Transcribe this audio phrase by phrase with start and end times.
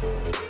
[0.00, 0.49] Thank you.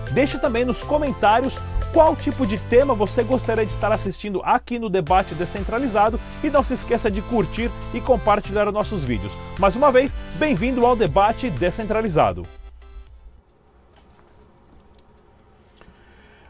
[0.13, 1.57] Deixe também nos comentários
[1.93, 6.63] qual tipo de tema você gostaria de estar assistindo aqui no Debate Descentralizado e não
[6.63, 9.37] se esqueça de curtir e compartilhar os nossos vídeos.
[9.57, 12.45] Mais uma vez, bem-vindo ao Debate Descentralizado.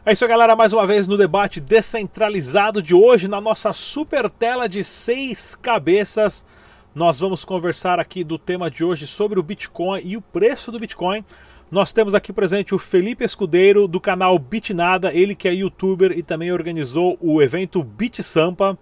[0.04, 0.56] É isso, galera.
[0.56, 6.44] Mais uma vez no debate descentralizado de hoje, na nossa super tela de seis cabeças.
[6.92, 10.80] Nós vamos conversar aqui do tema de hoje sobre o Bitcoin e o preço do
[10.80, 11.24] Bitcoin.
[11.72, 16.22] Nós temos aqui presente o Felipe Escudeiro do canal Bitnada, ele que é youtuber e
[16.22, 18.76] também organizou o evento Bit Sampa.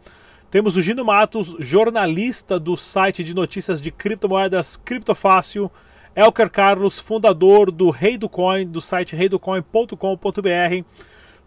[0.50, 5.70] Temos o Gino Matos, jornalista do site de notícias de criptomoedas Criptofácil.
[6.16, 10.84] Elker Carlos, fundador do Rei do Coin, do site reidocoin.com.br.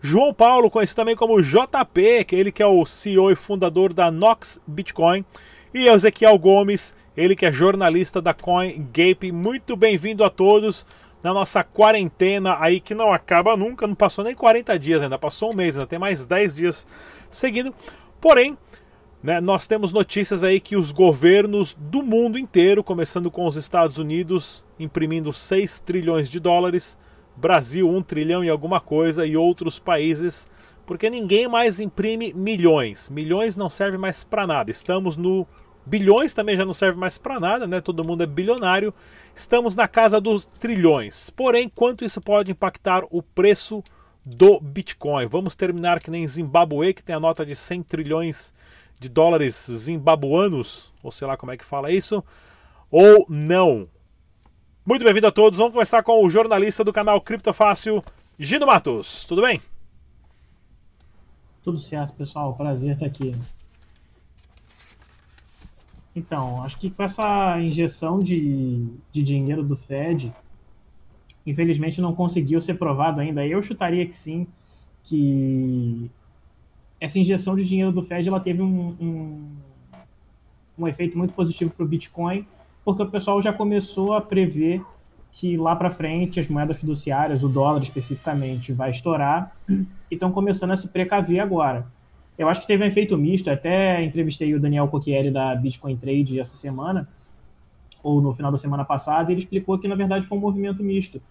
[0.01, 4.09] João Paulo, conhecido também como JP, que ele que é o CEO e fundador da
[4.09, 5.25] Nox Bitcoin.
[5.73, 9.29] E Ezequiel Gomes, ele que é jornalista da CoinGape.
[9.33, 10.85] Muito bem-vindo a todos
[11.23, 15.53] na nossa quarentena aí que não acaba nunca, não passou nem 40 dias ainda, passou
[15.53, 16.87] um mês, ainda tem mais 10 dias
[17.31, 17.73] seguindo.
[18.19, 18.57] Porém,
[19.23, 23.97] né, nós temos notícias aí que os governos do mundo inteiro, começando com os Estados
[23.97, 26.97] Unidos, imprimindo 6 trilhões de dólares,
[27.35, 30.45] Brasil 1 trilhão e alguma coisa, e outros países,
[30.85, 33.09] porque ninguém mais imprime milhões.
[33.09, 34.69] Milhões não serve mais para nada.
[34.69, 35.47] Estamos no
[35.85, 37.81] Bilhões também já não serve mais para nada, né?
[37.81, 38.93] Todo mundo é bilionário.
[39.35, 41.29] Estamos na casa dos trilhões.
[41.29, 43.83] Porém, quanto isso pode impactar o preço
[44.25, 45.25] do Bitcoin?
[45.25, 48.53] Vamos terminar que nem Zimbabue, que tem a nota de 100 trilhões
[48.99, 52.23] de dólares zimbabuanos, ou sei lá como é que fala isso,
[52.89, 53.89] ou não?
[54.85, 55.59] Muito bem-vindo a todos.
[55.59, 58.03] Vamos começar com o jornalista do canal Criptofácil,
[58.39, 59.25] Gino Matos.
[59.25, 59.61] Tudo bem?
[61.61, 62.55] Tudo certo, pessoal.
[62.55, 63.35] Prazer estar aqui.
[66.15, 70.33] Então, acho que com essa injeção de, de dinheiro do Fed,
[71.45, 73.45] infelizmente não conseguiu ser provado ainda.
[73.45, 74.47] Eu chutaria que sim,
[75.03, 76.09] que
[76.99, 79.55] essa injeção de dinheiro do Fed ela teve um, um,
[80.77, 82.45] um efeito muito positivo para o Bitcoin,
[82.85, 84.83] porque o pessoal já começou a prever
[85.31, 90.71] que lá para frente as moedas fiduciárias, o dólar especificamente, vai estourar e estão começando
[90.71, 91.87] a se precaver agora.
[92.37, 93.49] Eu acho que teve um efeito misto.
[93.49, 97.07] Até entrevistei o Daniel Cocchieri da Bitcoin Trade essa semana,
[98.01, 100.83] ou no final da semana passada, e ele explicou que na verdade foi um movimento
[100.83, 101.21] misto,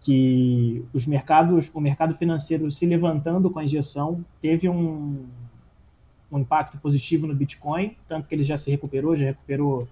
[0.00, 5.24] que os mercados, o mercado financeiro se levantando com a injeção teve um,
[6.30, 9.88] um impacto positivo no Bitcoin, tanto que ele já se recuperou, já recuperou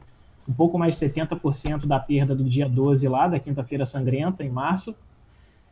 [0.49, 4.51] um pouco mais de 70% da perda do dia 12 lá, da quinta-feira sangrenta, em
[4.51, 4.95] março.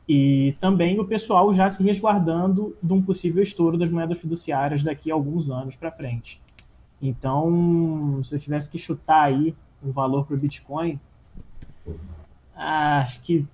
[0.09, 5.11] E também o pessoal já se resguardando de um possível estouro das moedas fiduciárias daqui
[5.11, 6.41] a alguns anos para frente.
[7.01, 11.01] Então, se eu tivesse que chutar aí um valor para o Bitcoin,
[12.55, 13.47] acho que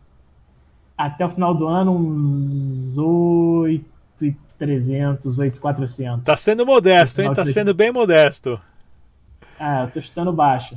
[0.97, 6.25] até o final do ano, uns 8,300, 8,400.
[6.25, 7.33] Tá sendo modesto, hein?
[7.33, 8.61] Tá sendo bem modesto.
[9.59, 10.77] Ah, eu tô chutando baixo.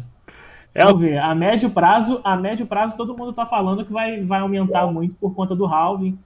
[0.73, 4.23] É Vamos ver, a médio prazo, a médio prazo todo mundo está falando que vai,
[4.23, 6.17] vai aumentar muito por conta do halving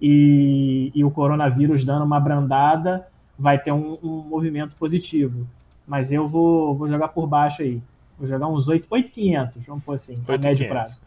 [0.00, 3.06] e, e o coronavírus dando uma brandada,
[3.38, 5.46] vai ter um, um movimento positivo.
[5.86, 7.82] Mas eu vou, vou jogar por baixo aí.
[8.18, 11.00] Vou jogar uns 8,500, vamos pôr assim, 8, a médio prazo.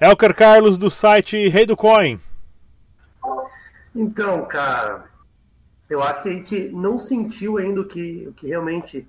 [0.00, 2.18] Elker Carlos do site Rei do Coin.
[3.94, 5.04] Então, cara,
[5.88, 9.06] eu acho que a gente não sentiu ainda o que, o que realmente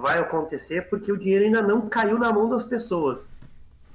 [0.00, 3.34] vai acontecer, porque o dinheiro ainda não caiu na mão das pessoas.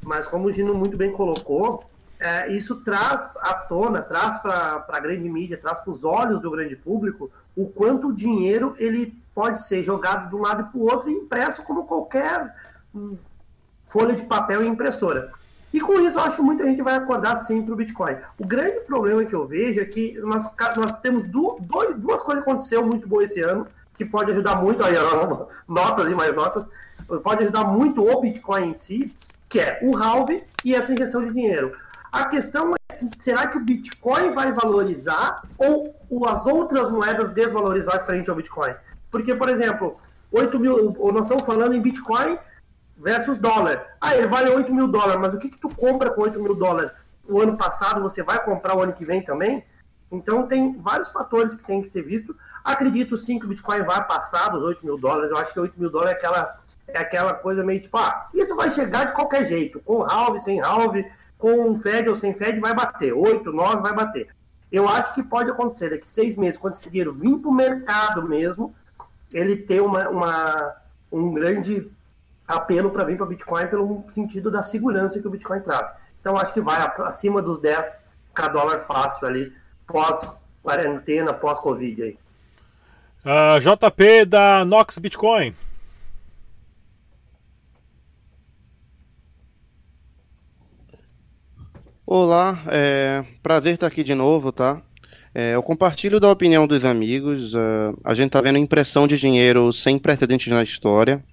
[0.03, 1.83] Mas como o Gino muito bem colocou,
[2.19, 6.51] é, isso traz à tona, traz para a grande mídia, traz para os olhos do
[6.51, 10.83] grande público o quanto o dinheiro ele pode ser jogado de um lado para o
[10.83, 12.53] outro e impresso como qualquer
[12.93, 13.17] hum,
[13.87, 15.31] folha de papel e impressora.
[15.73, 18.17] E com isso, eu acho que muita gente vai acordar sempre o Bitcoin.
[18.37, 20.43] O grande problema que eu vejo é que nós,
[20.75, 21.61] nós temos duas,
[21.95, 23.65] duas coisas que aconteceram muito boas esse ano
[24.01, 24.95] que pode ajudar muito, aí,
[25.67, 26.65] notas e mais notas,
[27.23, 29.15] pode ajudar muito o Bitcoin em si,
[29.47, 31.71] que é o halve e essa injeção de dinheiro.
[32.11, 35.95] A questão é, será que o Bitcoin vai valorizar ou
[36.27, 38.73] as outras moedas desvalorizar frente ao Bitcoin?
[39.11, 39.97] Porque, por exemplo,
[40.31, 42.39] 8 mil, nós estamos falando em Bitcoin
[42.97, 43.85] versus dólar.
[43.99, 46.55] Ah, ele vale 8 mil dólares, mas o que, que tu compra com 8 mil
[46.55, 46.91] dólares?
[47.27, 49.63] o ano passado, você vai comprar o ano que vem também?
[50.11, 52.35] Então tem vários fatores que tem que ser visto.
[52.63, 55.31] Acredito sim que o Bitcoin vai passar dos 8 mil dólares.
[55.31, 58.55] Eu acho que 8 mil dólares é aquela, é aquela coisa meio tipo, ah, isso
[58.55, 62.73] vai chegar de qualquer jeito, com halve, sem halve, com Fed ou sem Fed, vai
[62.73, 63.13] bater.
[63.13, 64.27] 8, 9 vai bater.
[64.71, 68.27] Eu acho que pode acontecer daqui seis meses, quando esse dinheiro vir para o mercado
[68.27, 68.73] mesmo,
[69.31, 70.75] ele ter uma, uma
[71.11, 71.91] um grande
[72.47, 75.93] apelo para vir para o Bitcoin pelo sentido da segurança que o Bitcoin traz.
[76.19, 79.53] Então acho que vai acima dos 10 k dólar fácil ali,
[79.91, 82.17] pós-quarentena, pós-Covid aí.
[83.23, 85.53] Uh, ah, JP da Nox Bitcoin.
[92.05, 94.81] Olá, é prazer estar aqui de novo, tá?
[95.33, 97.53] É, eu compartilho da opinião dos amigos.
[97.53, 101.23] Uh, a gente está vendo impressão de dinheiro sem precedentes na história.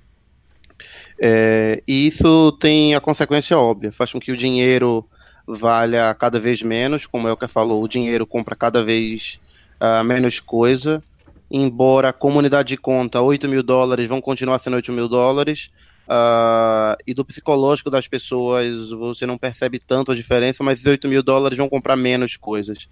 [1.21, 5.05] É, e isso tem a consequência óbvia, faz com que o dinheiro
[5.49, 9.41] valha cada vez menos, como é o que falou, o dinheiro compra cada vez
[9.81, 11.03] uh, menos coisa,
[11.51, 15.71] embora a comunidade de conta, 8 mil dólares vão continuar sendo 8 mil dólares,
[16.07, 21.09] uh, e do psicológico das pessoas você não percebe tanto a diferença, mas esses 8
[21.09, 22.89] mil dólares vão comprar menos coisas.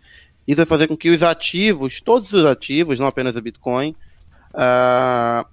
[0.46, 3.94] Isso vai fazer com que os ativos, todos os ativos, não apenas o Bitcoin,
[4.54, 5.46] uh,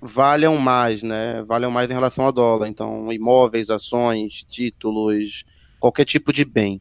[0.00, 1.42] valham mais, né?
[1.42, 2.68] Valham mais em relação ao dólar.
[2.68, 5.44] Então, imóveis, ações, títulos,
[5.78, 6.80] qualquer tipo de bem.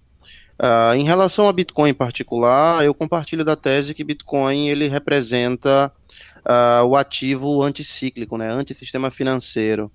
[0.59, 5.91] Uh, em relação ao Bitcoin em particular, eu compartilho da tese que Bitcoin ele representa
[6.37, 9.91] uh, o ativo anticíclico, né, antissistema financeiro.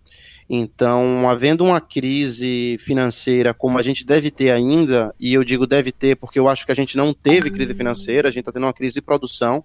[0.49, 5.91] Então, havendo uma crise financeira como a gente deve ter ainda, e eu digo deve
[5.91, 8.67] ter porque eu acho que a gente não teve crise financeira, a gente está tendo
[8.67, 9.65] uma crise de produção,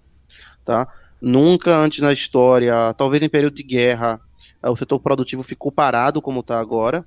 [0.64, 0.88] tá?
[1.20, 4.20] Nunca antes na história, talvez em período de guerra,
[4.64, 7.04] uh, o setor produtivo ficou parado como está agora.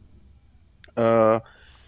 [0.91, 1.41] Uh,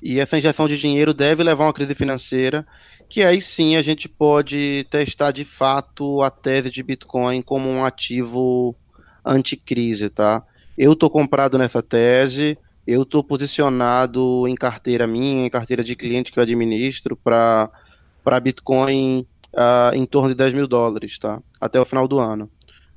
[0.03, 2.67] e essa injeção de dinheiro deve levar a uma crise financeira,
[3.07, 7.85] que aí sim a gente pode testar de fato a tese de Bitcoin como um
[7.85, 8.75] ativo
[9.25, 10.44] anticrise, tá?
[10.77, 16.33] Eu estou comprado nessa tese, eu estou posicionado em carteira minha, em carteira de cliente
[16.33, 17.71] que eu administro para
[18.41, 21.41] Bitcoin uh, em torno de 10 mil dólares, tá?
[21.61, 22.50] Até o final do ano.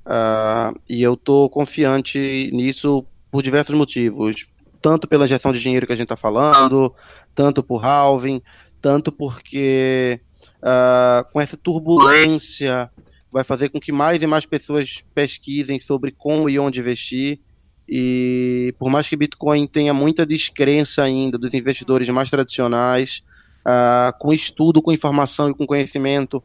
[0.04, 4.46] Uh, e eu tô confiante nisso por diversos motivos.
[4.86, 6.94] Tanto pela injeção de dinheiro que a gente está falando,
[7.34, 8.40] tanto por halving,
[8.80, 10.20] tanto porque
[10.58, 12.88] uh, com essa turbulência
[13.32, 17.40] vai fazer com que mais e mais pessoas pesquisem sobre como e onde investir.
[17.88, 23.24] E por mais que Bitcoin tenha muita descrença ainda dos investidores mais tradicionais,
[23.66, 26.40] uh, com estudo, com informação e com conhecimento,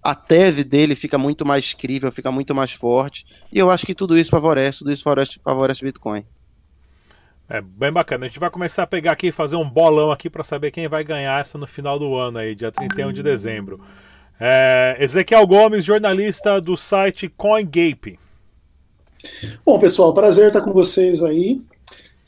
[0.00, 3.26] a tese dele fica muito mais crível, fica muito mais forte.
[3.52, 6.24] E eu acho que tudo isso favorece, tudo isso favorece, favorece Bitcoin.
[7.48, 8.24] É bem bacana.
[8.24, 10.88] A gente vai começar a pegar aqui e fazer um bolão aqui para saber quem
[10.88, 13.80] vai ganhar essa no final do ano aí, dia 31 de dezembro.
[14.40, 18.18] É, Ezequiel Gomes, jornalista do site CoinGape.
[19.64, 21.62] Bom, pessoal, prazer estar com vocês aí.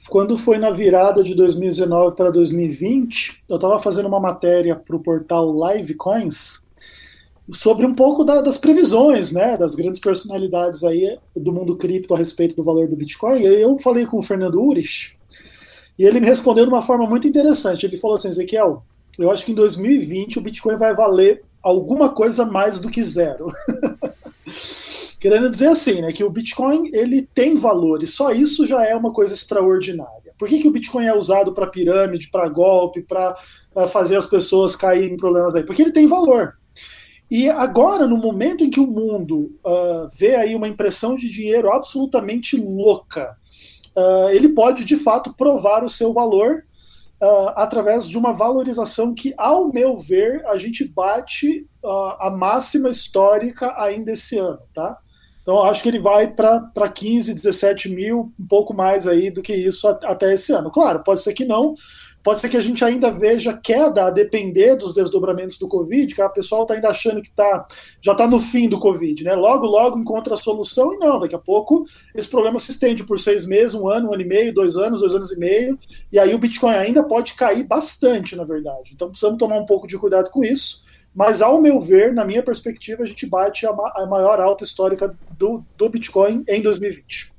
[0.08, 5.00] Quando foi na virada de 2019 para 2020, eu estava fazendo uma matéria para o
[5.00, 6.65] portal Livecoins
[7.50, 12.18] sobre um pouco da, das previsões, né, das grandes personalidades aí do mundo cripto a
[12.18, 13.46] respeito do valor do Bitcoin.
[13.46, 15.16] Aí eu falei com o Fernando Urich
[15.98, 17.86] e ele me respondeu de uma forma muito interessante.
[17.86, 18.82] Ele falou assim, Ezequiel,
[19.18, 23.46] eu acho que em 2020 o Bitcoin vai valer alguma coisa mais do que zero.
[25.18, 28.94] Querendo dizer assim, né, que o Bitcoin ele tem valor e só isso já é
[28.94, 30.34] uma coisa extraordinária.
[30.38, 33.34] Por que, que o Bitcoin é usado para pirâmide, para golpe, para
[33.74, 35.64] eh, fazer as pessoas caírem em problemas daí?
[35.64, 36.54] Porque ele tem valor.
[37.30, 41.70] E agora, no momento em que o mundo uh, vê aí uma impressão de dinheiro
[41.72, 43.36] absolutamente louca,
[43.96, 46.64] uh, ele pode de fato provar o seu valor
[47.20, 51.66] uh, através de uma valorização que, ao meu ver, a gente bate
[52.18, 54.98] a máxima histórica ainda esse ano, tá?
[55.40, 59.54] Então, acho que ele vai para 15, 17 mil, um pouco mais aí do que
[59.54, 60.72] isso até esse ano.
[60.72, 61.74] Claro, pode ser que não,
[62.26, 66.20] pode ser que a gente ainda veja queda a depender dos desdobramentos do Covid, que
[66.20, 67.64] a pessoa está ainda achando que tá,
[68.00, 69.32] já está no fim do Covid, né?
[69.36, 73.20] Logo, logo encontra a solução e não, daqui a pouco esse problema se estende por
[73.20, 75.78] seis meses, um ano, um ano e meio, dois anos, dois anos e meio,
[76.10, 78.90] e aí o Bitcoin ainda pode cair bastante, na verdade.
[78.92, 80.82] Então precisamos tomar um pouco de cuidado com isso.
[81.14, 84.64] Mas, ao meu ver, na minha perspectiva, a gente bate a, ma a maior alta
[84.64, 87.32] histórica do, do Bitcoin em 2020.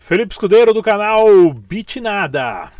[0.00, 2.76] Felipe Escudeiro, do canal Bitnada.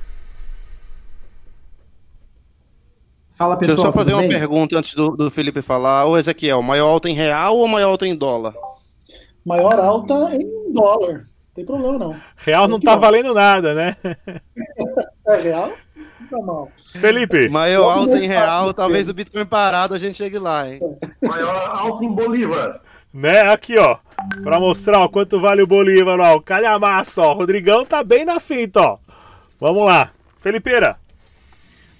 [3.39, 3.77] Fala, pessoal.
[3.77, 6.07] Deixa eu só fazer uma pergunta antes do, do Felipe falar.
[6.07, 8.53] Ô, Ezequiel, maior alta em real ou maior alta em dólar?
[9.47, 11.19] Maior alta em dólar.
[11.19, 12.17] Não tem problema, não.
[12.37, 13.97] Real não tá valendo nada, né?
[15.29, 15.73] é real?
[16.29, 16.69] tá mal.
[16.93, 17.49] Felipe.
[17.49, 20.81] Maior alta em real, talvez o Bitcoin parado a gente chegue lá, hein?
[21.23, 22.81] Maior alta em Bolívar.
[23.15, 23.99] Né, aqui, ó.
[24.43, 26.37] Pra mostrar ó, quanto vale o Bolívar, ó.
[26.37, 27.33] O calhamaço, ó.
[27.33, 28.99] O Rodrigão tá bem na fita, ó.
[29.61, 30.11] Vamos lá.
[30.41, 30.97] Felipeira.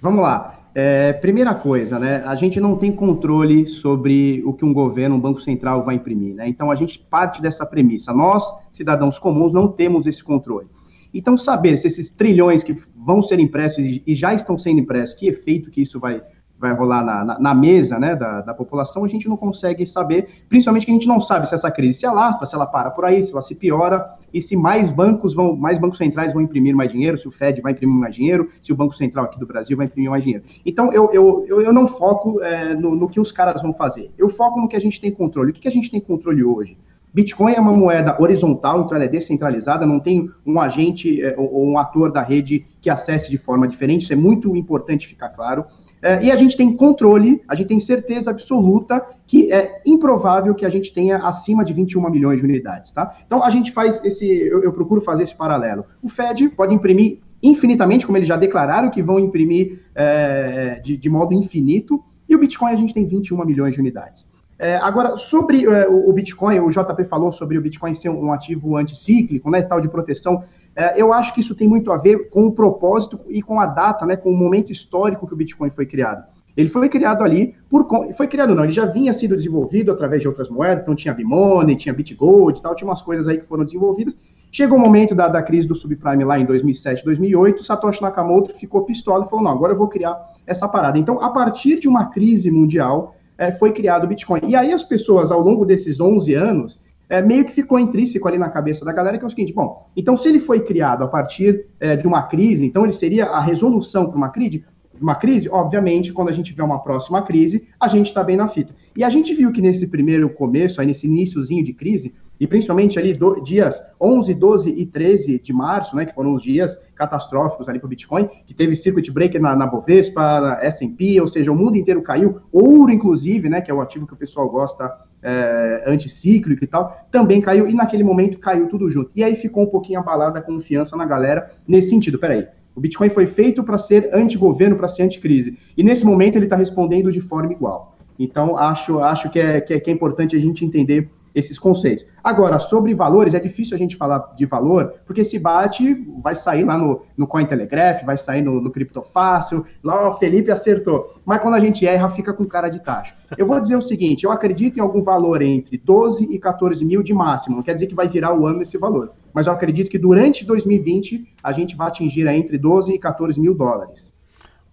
[0.01, 0.58] Vamos lá.
[0.81, 2.23] É, primeira coisa, né?
[2.25, 6.33] A gente não tem controle sobre o que um governo, um banco central vai imprimir,
[6.33, 6.47] né?
[6.47, 8.13] Então a gente parte dessa premissa.
[8.13, 10.67] Nós, cidadãos comuns, não temos esse controle.
[11.13, 15.27] Então, saber se esses trilhões que vão ser impressos e já estão sendo impressos, que
[15.27, 16.21] efeito que isso vai,
[16.59, 20.27] vai rolar na, na, na mesa né, da, da, população, a gente não consegue saber,
[20.49, 23.05] principalmente que a gente não sabe se essa crise se alastra, se ela para por
[23.05, 26.75] aí, se ela se piora, e se mais bancos vão, mais bancos centrais vão imprimir
[26.75, 29.47] mais dinheiro, se o Fed vai imprimir mais dinheiro, se o Banco Central aqui do
[29.47, 30.43] Brasil vai imprimir mais dinheiro.
[30.65, 34.11] Então, eu, eu, eu, eu não foco é, no, no, que os caras vão fazer,
[34.17, 35.51] eu foco no que a gente tem controle.
[35.51, 36.77] O que, que a gente tem controle hoje?
[37.11, 41.67] Bitcoin é uma moeda horizontal, então ela é descentralizada, não tem um agente é, ou
[41.67, 45.65] um ator da rede que acesse de forma diferente, isso é muito importante ficar claro.
[46.01, 50.65] É, e a gente tem controle, a gente tem certeza absoluta que é improvável que
[50.65, 53.15] a gente tenha acima de 21 milhões de unidades, tá?
[53.25, 55.85] Então a gente faz esse, eu, eu procuro fazer esse paralelo.
[56.01, 61.09] O Fed pode imprimir infinitamente, como eles já declararam que vão imprimir é, de, de
[61.09, 64.27] modo infinito, e o Bitcoin a gente tem 21 milhões de unidades.
[64.57, 68.75] É, agora, sobre é, o, Bitcoin, o JP falou sobre o Bitcoin ser um ativo
[68.75, 70.43] anticíclico, né, tal de proteção.
[70.75, 73.65] É, eu acho que isso tem muito a ver com o propósito e com a
[73.65, 76.23] data, né, com o momento histórico que o Bitcoin foi criado.
[76.55, 80.27] Ele foi criado ali por foi criado não, ele já vinha sido desenvolvido através de
[80.27, 84.17] outras moedas, então tinha Bimoney, tinha BitGold tal, tinha umas coisas aí que foram desenvolvidas.
[84.51, 88.83] Chegou o momento da, da crise do subprime lá em 2007, 2008, Satoshi Nakamoto ficou
[88.83, 90.97] pistola e falou: "Não, agora eu vou criar essa parada".
[90.97, 94.41] Então, a partir de uma crise mundial, é, foi criado o Bitcoin.
[94.43, 96.79] E aí as pessoas, ao longo desses 11 anos,
[97.09, 99.89] é, meio que ficou intrínseco ali na cabeça da galera, que é o seguinte, bom,
[99.97, 103.41] então se ele foi criado a partir é, de uma crise, então ele seria a
[103.41, 104.63] resolução para uma crise,
[105.01, 108.47] uma crise, obviamente, quando a gente tiver uma próxima crise, a gente está bem na
[108.47, 108.75] fita.
[108.95, 112.97] E a gente viu que nesse primeiro começo, aí nesse iníciozinho de crise, e principalmente
[112.97, 117.67] ali do, dias 11, 12 e 13 de março, né, que foram os dias catastróficos
[117.67, 121.51] ali para o Bitcoin, que teve circuit breaker na, na Bovespa, na S&P, ou seja,
[121.51, 124.89] o mundo inteiro caiu, ouro inclusive, né, que é o ativo que o pessoal gosta
[125.21, 129.11] é, anticíclico e tal, também caiu, e naquele momento caiu tudo junto.
[129.15, 133.09] E aí ficou um pouquinho abalada a confiança na galera nesse sentido, peraí, o Bitcoin
[133.09, 137.19] foi feito para ser anti-governo, para ser anti-crise, e nesse momento ele está respondendo de
[137.19, 137.97] forma igual.
[138.17, 142.05] Então, acho, acho que, é, que, é, que é importante a gente entender esses conceitos.
[142.23, 146.63] Agora, sobre valores, é difícil a gente falar de valor, porque se bate, vai sair
[146.63, 151.19] lá no, no Cointelegraph, vai sair no, no Criptofácil, lá o Felipe acertou.
[151.25, 153.13] Mas quando a gente erra, fica com cara de taxa.
[153.37, 157.03] Eu vou dizer o seguinte, eu acredito em algum valor entre 12 e 14 mil
[157.03, 159.89] de máximo, não quer dizer que vai virar o ano esse valor, mas eu acredito
[159.89, 164.13] que durante 2020 a gente vai atingir entre 12 e 14 mil dólares.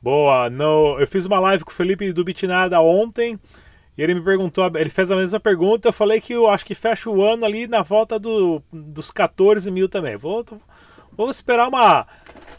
[0.01, 3.39] Boa, no, eu fiz uma live com o Felipe do Bitnada ontem,
[3.97, 6.75] e ele me perguntou, ele fez a mesma pergunta, eu falei que eu acho que
[6.75, 10.17] fecha o ano ali na volta do, dos 14 mil também.
[10.17, 10.45] Vou,
[11.17, 12.07] vou esperar uma.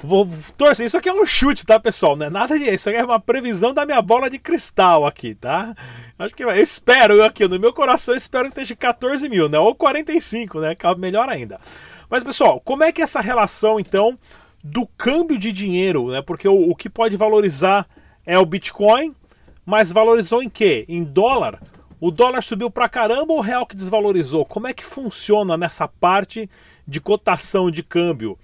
[0.01, 0.27] Vou
[0.58, 0.86] torcer.
[0.86, 2.15] Isso aqui é um chute, tá, pessoal?
[2.15, 2.74] Não é nada disso.
[2.74, 5.75] Isso aqui é uma previsão da minha bola de cristal aqui, tá?
[6.17, 9.60] Acho que eu espero aqui, no meu coração, eu espero que esteja 14 mil, né?
[9.60, 10.75] Ou 45, né?
[10.98, 11.60] Melhor ainda.
[12.10, 14.17] Mas, pessoal, como é que é essa relação, então,
[14.63, 16.22] do câmbio de dinheiro, né?
[16.22, 17.88] Porque o, o que pode valorizar
[18.25, 19.15] é o Bitcoin
[19.68, 20.86] mas valorizou em quê?
[20.88, 21.62] Em dólar?
[22.00, 24.46] O dólar subiu pra caramba ou o real que desvalorizou?
[24.46, 26.50] Como é que funciona nessa parte
[26.88, 28.40] de cotação de câmbio?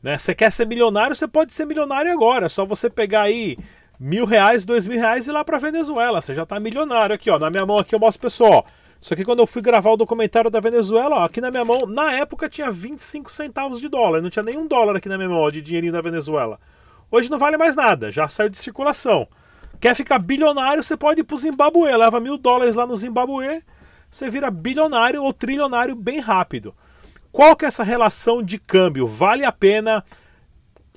[0.00, 0.16] Né?
[0.16, 2.46] Você quer ser milionário, você pode ser milionário agora.
[2.46, 3.58] É só você pegar aí
[3.98, 6.20] mil reais, dois mil reais e ir lá pra Venezuela.
[6.20, 7.40] Você já tá milionário aqui, ó.
[7.40, 8.64] Na minha mão aqui eu mostro pessoal.
[9.00, 11.86] Isso aqui quando eu fui gravar o documentário da Venezuela, ó, aqui na minha mão,
[11.86, 14.22] na época tinha 25 centavos de dólar.
[14.22, 16.60] Não tinha nenhum dólar aqui na minha mão ó, de dinheirinho da Venezuela.
[17.10, 19.26] Hoje não vale mais nada, já saiu de circulação.
[19.80, 21.96] Quer ficar bilionário, você pode ir pro Zimbabue.
[21.96, 23.62] Leva mil dólares lá no Zimbabue,
[24.10, 26.74] você vira bilionário ou trilionário bem rápido.
[27.30, 29.06] Qual que é essa relação de câmbio?
[29.06, 30.04] Vale a pena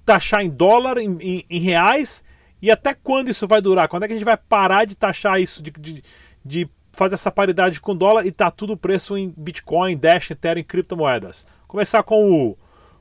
[0.05, 2.23] taxar em dólar, em, em, em reais?
[2.61, 3.87] E até quando isso vai durar?
[3.87, 6.03] Quando é que a gente vai parar de taxar isso, de, de,
[6.43, 11.45] de fazer essa paridade com dólar e tá tudo preço em Bitcoin, Dash, Ethereum, criptomoedas?
[11.67, 12.57] Começar com o,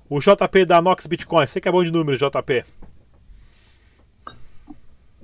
[0.08, 1.46] o JP da Nox Bitcoin.
[1.46, 2.64] Você que é bom de números, JP.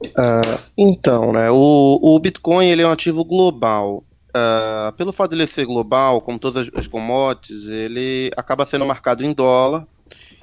[0.00, 4.05] Uh, então, né, o, o Bitcoin ele é um ativo global.
[4.29, 8.85] Uh, pelo fato de ele ser global, como todas as, as commodities, ele acaba sendo
[8.85, 9.87] marcado em dólar.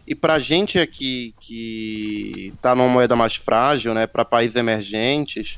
[0.05, 5.57] E para a gente aqui que está numa moeda mais frágil, né, para países emergentes,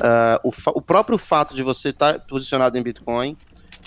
[0.00, 3.36] uh, o, o, próprio fato de você estar tá posicionado em Bitcoin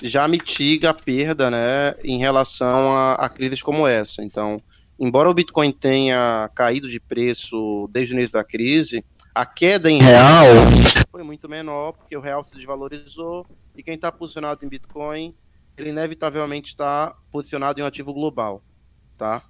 [0.02, 4.24] já mitiga a perda né, em relação a, a crises como essa.
[4.24, 4.62] Então,
[5.00, 10.00] embora o Bitcoin tenha caído de preço desde o início da crise, a queda em
[10.02, 10.46] real
[11.12, 13.46] foi muito menor, porque o real se desvalorizou
[13.76, 15.36] e quem está posicionado em Bitcoin,
[15.78, 18.62] ele inevitavelmente está posicionado em um ativo global,
[19.18, 19.42] tá?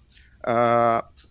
[0.41, 1.25] Uh,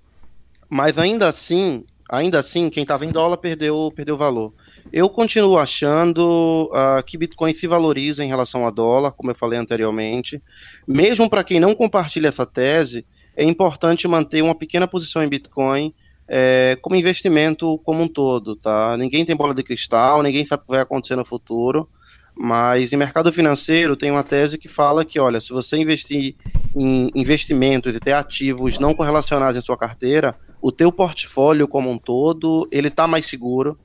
[0.69, 4.53] mas ainda assim, ainda assim, quem estava em dólar perdeu, perdeu valor.
[4.93, 9.59] Eu continuo achando uh, que Bitcoin se valoriza em relação a dólar, como eu falei
[9.59, 10.43] anteriormente.
[10.87, 15.95] Mesmo para quem não compartilha essa tese, é importante manter uma pequena posição em Bitcoin
[16.29, 18.97] é, como investimento como um todo, tá?
[18.97, 21.89] Ninguém tem bola de cristal, ninguém sabe o que vai acontecer no futuro,
[22.37, 26.37] mas em mercado financeiro tem uma tese que fala que, olha, se você investir
[26.77, 31.99] em investimentos e ter ativos não correlacionados em sua carteira, o teu portfólio como um
[31.99, 33.79] todo, ele está mais seguro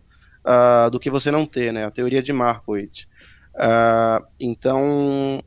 [0.45, 1.85] uh, do que você não ter, né?
[1.85, 3.07] A teoria de Markowitz.
[3.55, 5.41] Uh, então,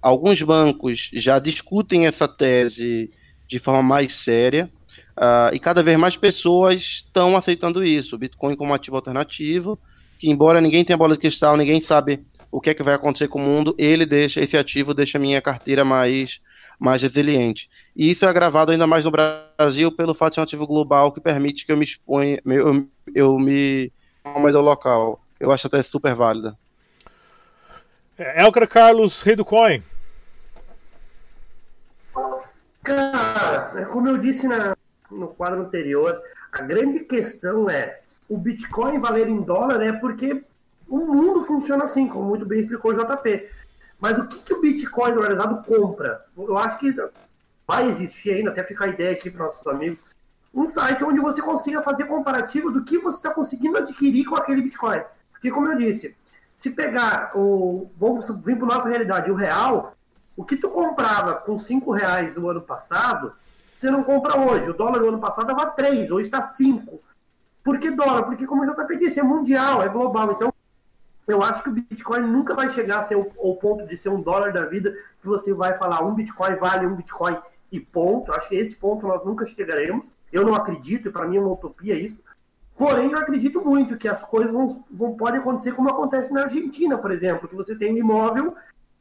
[0.00, 3.10] alguns bancos já discutem essa tese
[3.46, 4.70] de forma mais séria,
[5.16, 9.78] Uh, e cada vez mais pessoas estão aceitando isso, o Bitcoin como ativo alternativo,
[10.18, 13.28] que embora ninguém tenha bola de cristal, ninguém sabe o que é que vai acontecer
[13.28, 16.40] com o mundo, ele deixa, esse ativo deixa a minha carteira mais,
[16.78, 17.68] mais resiliente.
[17.94, 21.12] E isso é agravado ainda mais no Brasil pelo fato de ser um ativo global
[21.12, 23.92] que permite que eu me exponha, eu, eu me
[24.24, 25.20] uma moeda local.
[25.38, 26.56] Eu acho até super válida.
[28.16, 29.82] É, Elker Carlos, rei do coin.
[32.82, 34.76] Cara, é como eu disse na,
[35.12, 40.44] no quadro anterior, a grande questão é o Bitcoin valer em dólar é porque
[40.88, 43.48] o mundo funciona assim, como muito bem explicou o JP.
[44.00, 46.24] Mas o que, que o Bitcoin dolarizado compra?
[46.36, 46.94] Eu acho que
[47.66, 50.12] vai existir ainda, até ficar a ideia aqui para nossos amigos,
[50.52, 54.62] um site onde você consiga fazer comparativo do que você está conseguindo adquirir com aquele
[54.62, 55.00] Bitcoin.
[55.30, 56.16] Porque, como eu disse,
[56.56, 57.90] se pegar o.
[57.96, 59.94] Vamos vir para nossa realidade, o real,
[60.36, 63.32] o que tu comprava com 5 reais o ano passado,
[63.82, 64.70] você não compra hoje.
[64.70, 67.00] O dólar do ano passado estava 3, hoje está 5.
[67.64, 68.22] Por que dólar?
[68.22, 70.30] Porque, como já disse, é mundial, é global.
[70.30, 70.52] Então,
[71.26, 74.08] eu acho que o Bitcoin nunca vai chegar a ser o, o, ponto de ser
[74.08, 77.36] um dólar da vida que você vai falar um Bitcoin vale um Bitcoin
[77.72, 78.32] e ponto.
[78.32, 80.12] Acho que esse ponto nós nunca chegaremos.
[80.32, 82.22] Eu não acredito, e para mim é uma utopia isso.
[82.76, 86.96] Porém, eu acredito muito que as coisas vão, vão, podem acontecer como acontece na Argentina,
[86.96, 88.54] por exemplo, que você tem um imóvel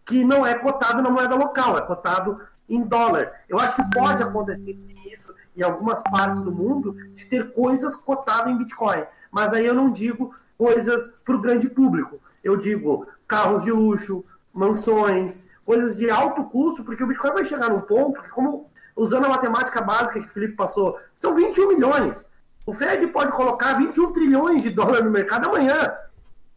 [0.05, 3.33] que não é cotado na moeda local, é cotado em dólar.
[3.49, 8.51] Eu acho que pode acontecer isso em algumas partes do mundo, de ter coisas cotadas
[8.51, 9.03] em Bitcoin.
[9.29, 12.19] Mas aí eu não digo coisas para o grande público.
[12.43, 17.69] Eu digo carros de luxo, mansões, coisas de alto custo, porque o Bitcoin vai chegar
[17.69, 22.29] num ponto que, como usando a matemática básica que o Felipe passou, são 21 milhões.
[22.65, 25.93] O Fed pode colocar 21 trilhões de dólares no mercado amanhã.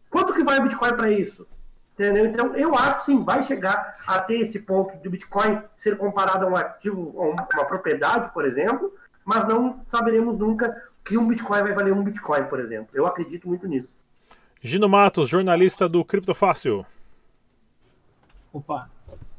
[0.09, 1.45] Quanto que vai o Bitcoin para isso?
[1.95, 2.25] Entendeu?
[2.25, 6.49] Então, eu acho sim, vai chegar a ter esse ponto de Bitcoin ser comparado a
[6.49, 11.71] um ativo, a uma propriedade, por exemplo, mas não saberemos nunca que um Bitcoin vai
[11.71, 12.89] valer um Bitcoin, por exemplo.
[12.93, 13.93] Eu acredito muito nisso.
[14.59, 16.85] Gino Matos, jornalista do Criptofácil.
[18.51, 18.89] Opa,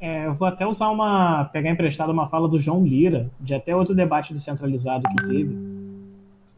[0.00, 1.44] é, eu vou até usar uma.
[1.46, 5.56] pegar emprestado uma fala do João Lira, de até outro debate descentralizado que teve.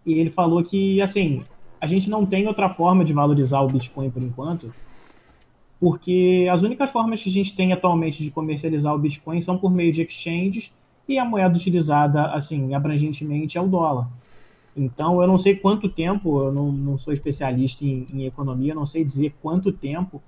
[0.07, 1.43] E ele falou que, assim,
[1.81, 4.73] a gente não tem outra forma de valorizar o Bitcoin por enquanto,
[5.81, 9.71] porque as únicas formas que a gente tem atualmente de comercializar o Bitcoin são por
[9.71, 10.73] meio de exchanges
[11.09, 14.09] e a moeda utilizada, assim, abrangentemente é o dólar.
[14.77, 18.87] Então, eu não sei quanto tempo, eu não, não sou especialista em, em economia, não
[18.87, 20.23] sei dizer quanto tempo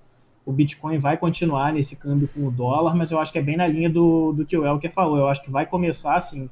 [0.45, 3.57] o Bitcoin vai continuar nesse câmbio com o dólar, mas eu acho que é bem
[3.57, 5.19] na linha do, do que o Elker falou.
[5.19, 6.49] Eu acho que vai começar, assim,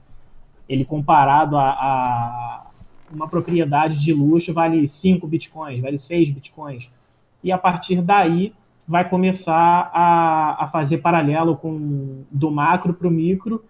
[0.69, 2.67] ele comparado a, a
[3.11, 6.91] uma propriedade de luxo vale 5 Bitcoins, vale 6 Bitcoins.
[7.43, 8.53] E a partir daí
[8.89, 13.63] vai começar a, a fazer paralelo com do macro para o micro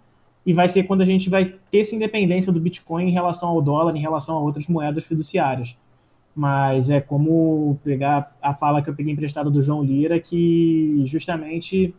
[0.46, 3.60] e vai ser quando a gente vai ter essa independência do Bitcoin em relação ao
[3.60, 5.76] dólar, em relação a outras moedas fiduciárias.
[6.36, 11.92] Mas é como pegar a fala que eu peguei emprestada do João Lira, que justamente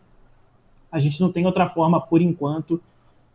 [0.90, 2.80] a gente não tem outra forma, por enquanto,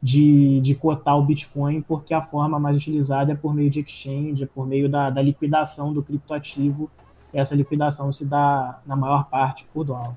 [0.01, 4.43] de, de cotar o Bitcoin, porque a forma mais utilizada é por meio de exchange,
[4.43, 6.89] é por meio da, da liquidação do criptoativo
[7.35, 10.15] essa liquidação se dá, na maior parte, por dólar.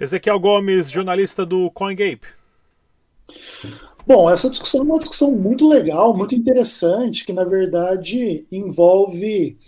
[0.00, 2.26] Ezequiel Gomes, jornalista do CoinGape.
[4.06, 9.58] Bom, essa discussão é uma discussão muito legal, muito interessante, que na verdade envolve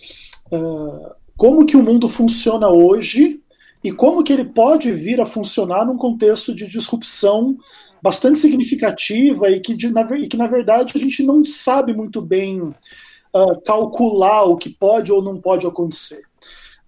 [0.50, 3.40] uh, como que o mundo funciona hoje
[3.82, 7.56] e como que ele pode vir a funcionar num contexto de disrupção
[8.02, 12.22] bastante significativa e que, de, na, e que na verdade a gente não sabe muito
[12.22, 16.22] bem uh, calcular o que pode ou não pode acontecer.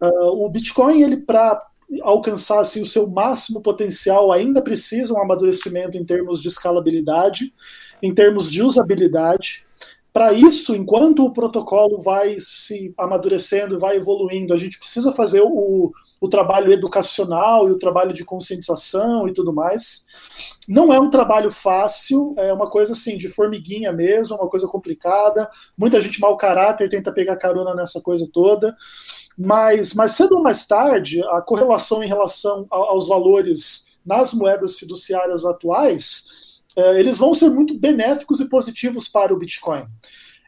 [0.03, 1.65] Uh, o Bitcoin, ele para
[2.03, 7.55] alcançar assim, o seu máximo potencial, ainda precisa um amadurecimento em termos de escalabilidade.
[8.03, 9.65] em termos de usabilidade.
[10.13, 15.91] Para isso, enquanto o protocolo vai se amadurecendo, vai evoluindo, a gente precisa fazer o,
[16.21, 20.07] o trabalho educacional e o trabalho de conscientização e tudo mais.
[20.69, 25.49] Não é um trabalho fácil, é uma coisa assim de formiguinha mesmo, uma coisa complicada.
[25.79, 28.77] Muita gente mau caráter tenta pegar carona nessa coisa toda.
[29.37, 35.45] Mas mais cedo ou mais tarde, a correlação em relação aos valores nas moedas fiduciárias
[35.45, 36.25] atuais,
[36.77, 39.87] é, eles vão ser muito benéficos e positivos para o Bitcoin.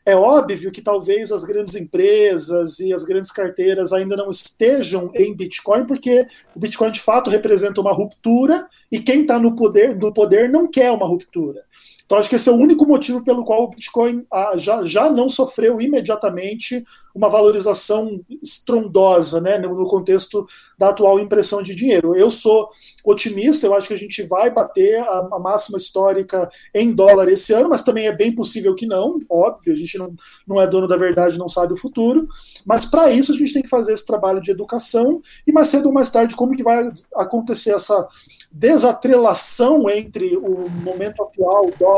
[0.06, 5.34] É óbvio que talvez as grandes empresas e as grandes carteiras ainda não estejam em
[5.34, 10.12] Bitcoin, porque o Bitcoin de fato representa uma ruptura e quem está no poder, no
[10.12, 11.64] poder não quer uma ruptura.
[12.04, 15.08] Então, acho que esse é o único motivo pelo qual o Bitcoin ah, já, já
[15.08, 20.44] não sofreu imediatamente uma valorização estrondosa né, no contexto
[20.76, 22.14] da atual impressão de dinheiro.
[22.16, 22.68] Eu sou
[23.04, 27.52] otimista, eu acho que a gente vai bater a, a, máxima histórica em dólar esse
[27.52, 30.12] ano, mas também é bem possível que não, óbvio, a gente não,
[30.46, 32.26] não é dono da verdade, não sabe o futuro,
[32.66, 35.86] mas para isso a gente tem que fazer esse trabalho de educação e mais cedo
[35.86, 38.08] ou mais tarde como que vai acontecer essa
[38.50, 41.93] desatrelação entre o momento atual, dólar,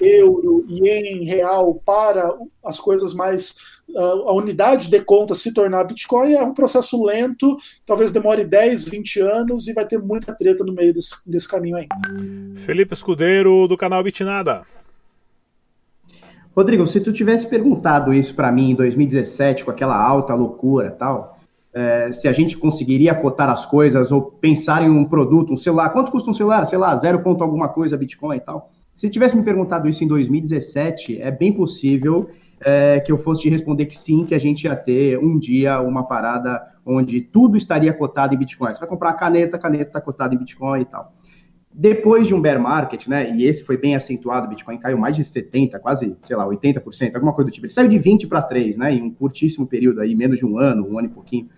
[0.00, 3.56] euro, ien, real, para as coisas mais
[3.94, 9.20] a unidade de conta se tornar Bitcoin é um processo lento, talvez demore 10, 20
[9.20, 11.94] anos e vai ter muita treta no meio desse, desse caminho ainda.
[12.56, 14.62] Felipe Escudeiro, do canal Bitnada.
[16.54, 21.38] Rodrigo, se tu tivesse perguntado isso para mim em 2017, com aquela alta loucura tal,
[21.72, 25.90] é, se a gente conseguiria cotar as coisas ou pensar em um produto, um celular,
[25.90, 26.66] quanto custa um celular?
[26.66, 28.72] Sei lá, zero ponto alguma coisa Bitcoin e tal.
[28.96, 32.30] Se tivesse me perguntado isso em 2017, é bem possível
[32.64, 35.82] é, que eu fosse te responder que sim, que a gente ia ter um dia
[35.82, 38.72] uma parada onde tudo estaria cotado em Bitcoin.
[38.72, 41.12] Você vai comprar caneta, caneta está cotada em Bitcoin e tal.
[41.70, 45.14] Depois de um bear market, né, e esse foi bem acentuado, o Bitcoin caiu mais
[45.14, 47.66] de 70, quase, sei lá, 80%, alguma coisa do tipo.
[47.66, 50.58] Ele saiu de 20 para 3, né, em um curtíssimo período aí, menos de um
[50.58, 51.50] ano, um ano e pouquinho.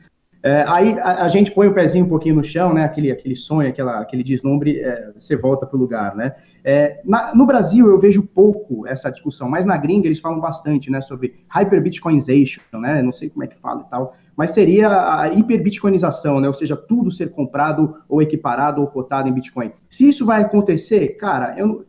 [0.43, 2.85] É, aí a, a, gente põe o pezinho um pouquinho no chão, né?
[2.85, 6.35] Aquele, aquele sonho, aquela, aquele deslumbre, é, você volta para o lugar, né?
[6.63, 10.91] É, na, no Brasil eu vejo pouco essa discussão, mas na gringa eles falam bastante,
[10.91, 11.01] né?
[11.01, 13.03] Sobre hyperbitcoinization, né?
[13.03, 14.89] Não sei como é que fala e tal, mas seria
[15.21, 16.47] a hiperbitcoinização, né?
[16.47, 19.73] Ou seja, tudo ser comprado ou equiparado ou cotado em Bitcoin.
[19.89, 21.85] Se isso vai acontecer, cara, eu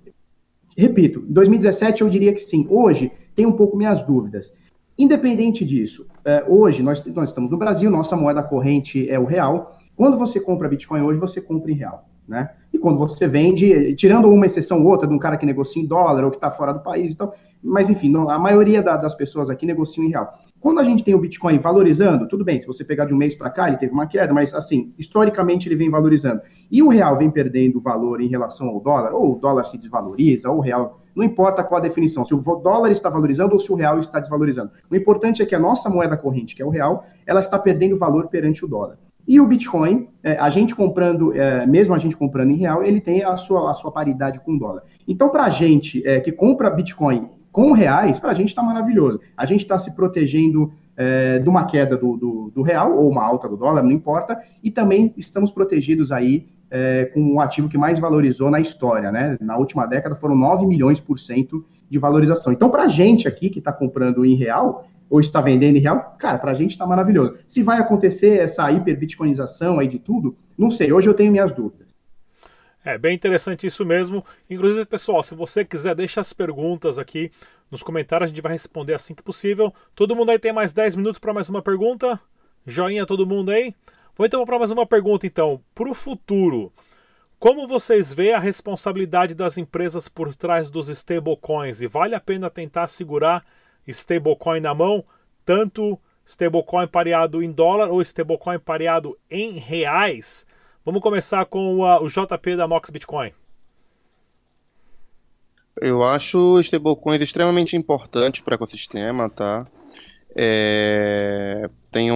[0.75, 2.65] repito, em 2017 eu diria que sim.
[2.67, 4.57] Hoje tem um pouco minhas dúvidas.
[4.99, 9.77] Independente disso, é, hoje nós, nós estamos no Brasil, nossa moeda corrente é o real.
[9.95, 12.09] Quando você compra Bitcoin hoje, você compra em real.
[12.27, 12.49] Né?
[12.73, 15.85] E quando você vende, tirando uma exceção ou outra de um cara que negocia em
[15.87, 17.33] dólar ou que está fora do país e tal,
[17.63, 20.37] mas enfim, a maioria da, das pessoas aqui negociam em real.
[20.59, 23.33] Quando a gente tem o Bitcoin valorizando, tudo bem, se você pegar de um mês
[23.33, 26.41] para cá, ele teve uma queda, mas assim, historicamente ele vem valorizando.
[26.69, 30.49] E o real vem perdendo valor em relação ao dólar, ou o dólar se desvaloriza,
[30.51, 33.69] ou o real não importa qual a definição, se o dólar está valorizando ou se
[33.71, 34.71] o real está desvalorizando.
[34.89, 37.97] O importante é que a nossa moeda corrente, que é o real, ela está perdendo
[37.97, 38.97] valor perante o dólar.
[39.27, 43.01] E o Bitcoin, é, a gente comprando, é, mesmo a gente comprando em real, ele
[43.01, 44.83] tem a sua, a sua paridade com o dólar.
[45.05, 49.19] Então, para a gente é, que compra Bitcoin com reais, para a gente está maravilhoso.
[49.35, 53.23] A gente está se protegendo é, de uma queda do, do, do, real ou uma
[53.23, 57.69] alta do dólar, não importa, e também estamos protegidos aí é, com o um ativo
[57.69, 59.37] que mais valorizou na história, né?
[59.41, 62.53] Na última década foram 9 milhões por cento de valorização.
[62.53, 66.15] Então, para a gente aqui que está comprando em real ou está vendendo em real,
[66.19, 67.37] cara, para a gente está maravilhoso.
[67.47, 70.93] Se vai acontecer essa hiperbitcoinização aí de tudo, não sei.
[70.93, 71.87] Hoje eu tenho minhas dúvidas.
[72.85, 74.23] É bem interessante isso mesmo.
[74.49, 77.31] Inclusive, pessoal, se você quiser, deixa as perguntas aqui
[77.69, 79.73] nos comentários, a gente vai responder assim que possível.
[79.95, 82.19] Todo mundo aí tem mais 10 minutos para mais uma pergunta?
[82.65, 83.73] Joinha todo mundo aí?
[84.19, 85.61] Vou então para mais uma pergunta então.
[85.73, 86.73] Para o futuro,
[87.39, 91.81] como vocês veem a responsabilidade das empresas por trás dos stablecoins?
[91.81, 93.45] E vale a pena tentar segurar
[93.87, 95.05] stablecoin na mão,
[95.45, 100.45] tanto stablecoin pareado em dólar ou stablecoin pareado em reais?
[100.83, 103.31] Vamos começar com o JP da Nox Bitcoin.
[105.79, 109.65] Eu acho stablecoins extremamente importantes para o ecossistema, tá?
[110.35, 112.15] É, tem um,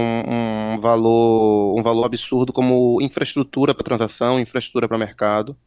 [0.76, 5.58] um, valor, um valor absurdo como infraestrutura para transação, infraestrutura para mercado.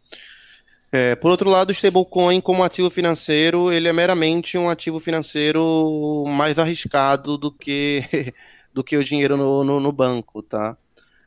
[0.92, 6.24] É, por outro lado, o stablecoin como ativo financeiro, ele é meramente um ativo financeiro
[6.28, 8.04] mais arriscado do que,
[8.72, 10.76] do que o dinheiro no, no, no banco, tá?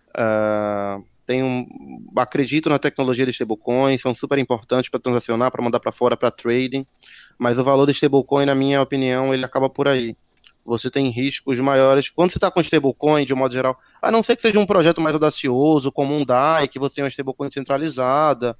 [0.09, 1.67] Uh, tem um,
[2.15, 6.31] acredito na tecnologia de stablecoins, são super importantes para transacionar, para mandar para fora, para
[6.31, 6.87] trading,
[7.37, 10.15] mas o valor do stablecoin, na minha opinião, ele acaba por aí
[10.69, 12.09] você tem riscos maiores.
[12.09, 14.65] Quando você está com stablecoin, de um modo geral, a não ser que seja um
[14.65, 18.57] projeto mais audacioso, como um DAI, que você tem uma stablecoin centralizada,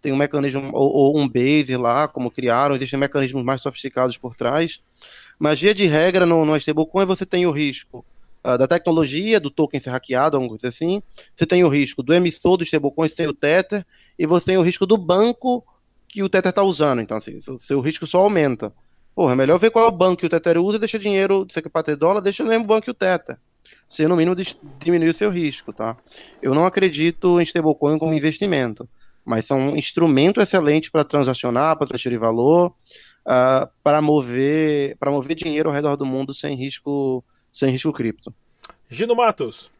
[0.00, 4.34] tem um mecanismo, ou, ou um base lá, como criaram, existem mecanismos mais sofisticados por
[4.34, 4.80] trás.
[5.38, 8.04] Mas, via de regra, no, no stablecoin você tem o risco
[8.44, 11.02] uh, da tecnologia, do token ser hackeado, alguma coisa assim.
[11.34, 13.86] Você tem o risco do emissor do stablecoin ser o Tether,
[14.18, 15.64] e você tem o risco do banco
[16.08, 17.00] que o Tether está usando.
[17.00, 18.72] Então, assim, seu risco só aumenta.
[19.14, 21.46] Porra, é melhor ver qual é o banco que o Tether usa e deixa dinheiro,
[21.50, 23.38] você quer para ter dólar, deixa no mesmo banco que o Tether.
[23.86, 24.36] Você, no mínimo,
[24.78, 25.96] diminuir o seu risco, tá?
[26.40, 28.88] Eu não acredito em stablecoin como investimento
[29.24, 32.74] mas são um instrumento excelente para transacionar, para transferir valor,
[33.26, 38.34] uh, para mover, para mover dinheiro ao redor do mundo sem risco, sem risco cripto.
[38.88, 39.70] Gino Matos.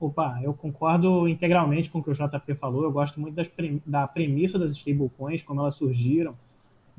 [0.00, 2.82] Opa, eu concordo integralmente com o que o JP falou.
[2.82, 3.48] Eu gosto muito das,
[3.86, 6.36] da premissa das stablecoins, como elas surgiram,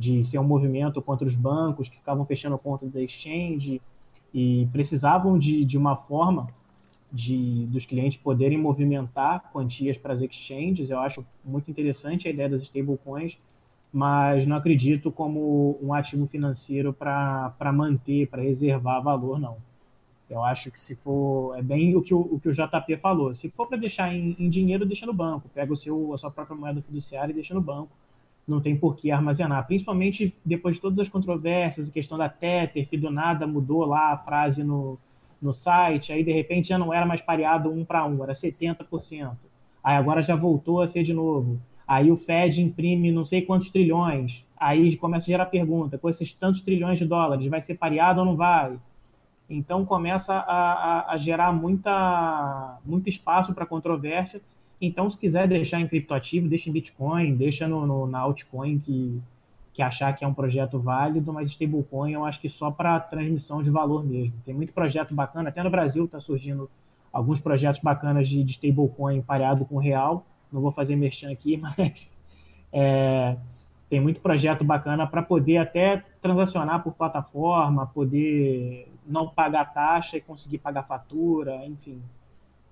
[0.03, 3.81] de ser um movimento contra os bancos que ficavam fechando a conta da exchange
[4.33, 6.49] e precisavam de, de uma forma
[7.09, 10.89] de, dos clientes poderem movimentar quantias para as exchanges.
[10.89, 13.37] Eu acho muito interessante a ideia das stablecoins,
[13.93, 19.55] mas não acredito como um ativo financeiro para manter, para reservar valor, não.
[20.29, 23.33] Eu acho que se for, é bem o que o, o, que o JP falou,
[23.33, 26.31] se for para deixar em, em, dinheiro, deixa no banco, pega o seu, a sua
[26.31, 27.91] própria moeda fiduciária e deixa no banco,
[28.47, 32.88] não tem por que armazenar, principalmente depois de todas as controvérsias, a questão da Tether,
[32.88, 34.99] que do nada mudou lá a frase no,
[35.41, 39.32] no site, aí de repente já não era mais pareado um para um, era 70%.
[39.84, 41.60] Aí agora já voltou a ser de novo.
[41.88, 44.45] Aí o Fed imprime não sei quantos trilhões.
[44.58, 48.25] Aí começa a gerar pergunta: com esses tantos trilhões de dólares, vai ser pareado ou
[48.25, 48.77] não vai?
[49.49, 54.41] Então começa a, a, a gerar muita, muito espaço para controvérsia.
[54.86, 59.17] Então, se quiser deixar em criptoativo, deixa em Bitcoin, deixa no, no, na altcoin que,
[59.72, 63.63] que achar que é um projeto válido, mas stablecoin eu acho que só para transmissão
[63.63, 64.36] de valor mesmo.
[64.46, 66.69] Tem muito projeto bacana, até no Brasil está surgindo
[67.13, 70.26] alguns projetos bacanas de, de stablecoin pareado com real.
[70.52, 72.12] Não vou fazer merchan aqui, mas
[72.74, 73.38] é,
[73.89, 80.22] tem muito projeto bacana para poder até transacionar por plataforma, poder não pagar taxa e
[80.22, 82.02] conseguir pagar fatura, enfim.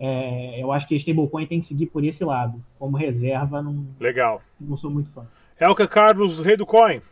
[0.03, 2.59] É, eu acho que stablecoin tem que seguir por esse lado.
[2.79, 4.41] Como reserva, não, Legal.
[4.59, 5.27] não sou muito fã.
[5.59, 7.03] Elka Carlos, rei do coin.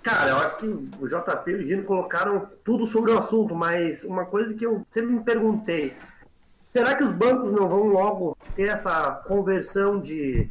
[0.00, 4.04] Cara, eu acho que o JP e o Gino colocaram tudo sobre o assunto, mas
[4.04, 5.92] uma coisa que eu sempre me perguntei:
[6.64, 10.48] será que os bancos não vão logo ter essa conversão de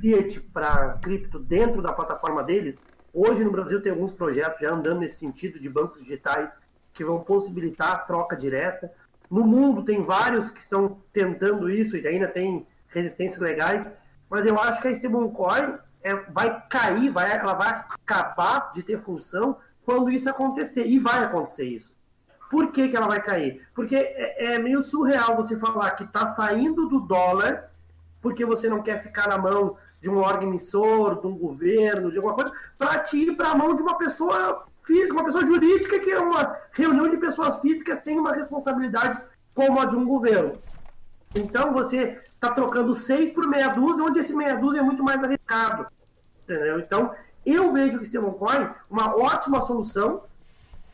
[0.00, 2.82] fiat para cripto dentro da plataforma deles?
[3.12, 6.58] Hoje no Brasil tem alguns projetos já andando nesse sentido de bancos digitais
[6.94, 8.90] que vão possibilitar a troca direta.
[9.30, 13.92] No mundo tem vários que estão tentando isso e ainda tem resistências legais
[14.34, 18.98] mas eu acho que a stablecoin é, vai cair, vai, ela vai acabar de ter
[18.98, 20.86] função quando isso acontecer.
[20.86, 21.96] E vai acontecer isso.
[22.50, 23.66] Por que, que ela vai cair?
[23.72, 27.70] Porque é, é meio surreal você falar que está saindo do dólar
[28.20, 32.16] porque você não quer ficar na mão de um órgão emissor, de um governo, de
[32.16, 35.98] alguma coisa, para te ir para a mão de uma pessoa física, uma pessoa jurídica,
[35.98, 39.20] que é uma reunião de pessoas físicas sem uma responsabilidade
[39.54, 40.58] como a de um governo.
[41.34, 45.22] Então você está trocando seis por meia dúzia, onde esse meia dúzia é muito mais
[45.22, 45.86] arriscado.
[46.44, 46.78] Entendeu?
[46.78, 50.22] Então, eu vejo o stablecoin uma ótima solução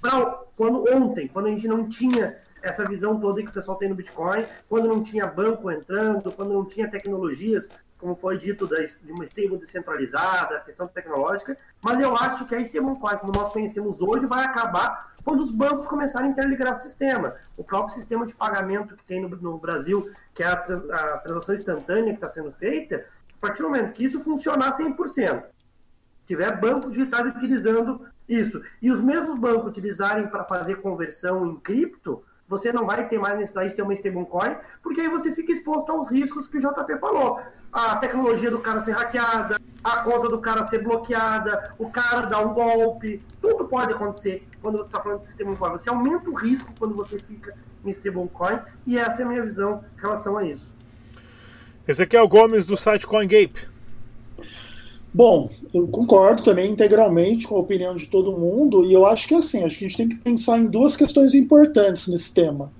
[0.00, 3.88] para quando ontem, quando a gente não tinha essa visão toda que o pessoal tem
[3.88, 7.70] no Bitcoin, quando não tinha banco entrando, quando não tinha tecnologias
[8.01, 12.61] como foi dito, de uma stable descentralizada, a questão tecnológica, mas eu acho que a
[12.61, 17.37] stablecoin, como nós conhecemos hoje, vai acabar quando os bancos começarem a interligar o sistema.
[17.57, 21.55] O próprio sistema de pagamento que tem no, no Brasil, que é a, a transação
[21.55, 23.05] instantânea que está sendo feita,
[23.37, 25.45] a partir do momento que isso funcionar 100%,
[26.27, 32.25] tiver bancos digitais utilizando isso, e os mesmos bancos utilizarem para fazer conversão em cripto,
[32.51, 35.93] você não vai ter mais necessidade de ter uma stablecoin, porque aí você fica exposto
[35.93, 37.41] aos riscos que o JP falou.
[37.73, 42.45] A tecnologia do cara ser hackeada, a conta do cara ser bloqueada, o cara dar
[42.45, 45.71] um golpe, tudo pode acontecer quando você está falando de stablecoin.
[45.71, 49.85] Você aumenta o risco quando você fica em stablecoin, e essa é a minha visão
[49.97, 50.75] em relação a isso.
[51.87, 53.69] Ezequiel Gomes, do site CoinGape.
[55.12, 59.35] Bom, eu concordo também integralmente com a opinião de todo mundo, e eu acho que
[59.35, 62.73] assim, acho que a gente tem que pensar em duas questões importantes nesse tema.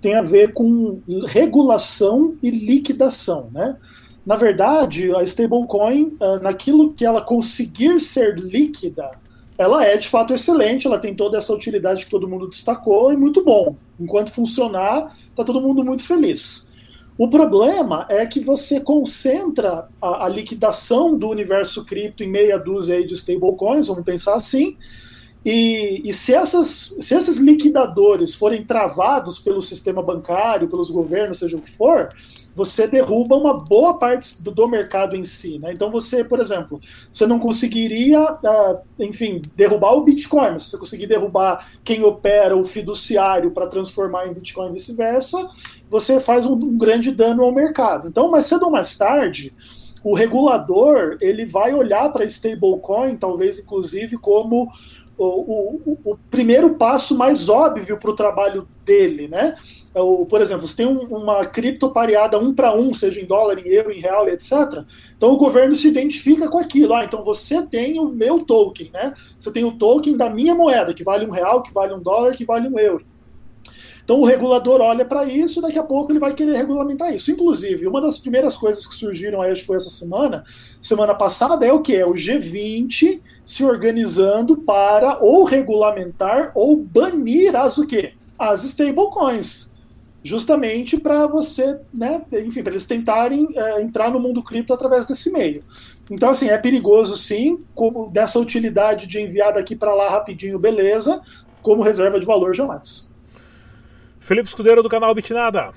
[0.00, 3.76] Tem a ver com regulação e liquidação, né?
[4.24, 9.10] Na verdade, a stablecoin, ah, naquilo que ela conseguir ser líquida,
[9.56, 13.16] ela é de fato excelente, ela tem toda essa utilidade que todo mundo destacou e
[13.16, 13.76] muito bom.
[13.98, 16.71] Enquanto funcionar, está todo mundo muito feliz.
[17.22, 23.06] O problema é que você concentra a, a, liquidação do universo cripto em meia dúzia
[23.06, 24.76] de stablecoins, vamos pensar assim,
[25.44, 31.56] E, e se, essas, se esses liquidadores forem travados pelo sistema bancário, pelos governos, seja
[31.56, 32.08] o que for,
[32.54, 35.58] você derruba uma boa parte do, do mercado em si.
[35.58, 35.72] Né?
[35.72, 41.06] Então você, por exemplo, você não conseguiria, uh, enfim, derrubar o Bitcoin, mas você conseguir
[41.06, 45.48] derrubar quem opera o fiduciário para transformar em Bitcoin e vice-versa,
[45.90, 48.08] você faz um, um grande dano ao mercado.
[48.08, 49.52] Então, mais cedo ou mais tarde,
[50.04, 54.70] o regulador ele vai olhar para stablecoin, talvez inclusive como
[55.16, 59.56] o, o, o primeiro passo mais óbvio para o trabalho dele, né?
[59.94, 63.58] É por exemplo, você tem um, uma cripto pareada um para um, seja em dólar,
[63.58, 64.84] em euro, em real, etc.
[65.16, 66.94] Então o governo se identifica com aquilo.
[66.94, 69.12] Ah, então você tem o meu token, né?
[69.38, 72.34] Você tem o token da minha moeda, que vale um real, que vale um dólar,
[72.34, 73.04] que vale um euro.
[74.04, 77.30] Então o regulador olha para isso daqui a pouco ele vai querer regulamentar isso.
[77.30, 80.44] Inclusive, uma das primeiras coisas que surgiram aí, acho que foi essa semana,
[80.80, 81.94] semana passada, é o que?
[81.94, 88.14] É o G20 se organizando para ou regulamentar ou banir as o quê?
[88.38, 89.71] As stablecoins.
[90.24, 95.32] Justamente para você, né, enfim, para eles tentarem é, entrar no mundo cripto através desse
[95.32, 95.62] meio.
[96.10, 101.20] Então, assim, é perigoso sim, como dessa utilidade de enviar daqui para lá rapidinho, beleza,
[101.60, 103.10] como reserva de valor jamais.
[104.20, 105.72] Felipe Escudeiro do canal Bitnada.